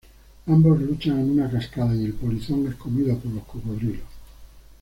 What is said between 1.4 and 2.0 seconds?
cascada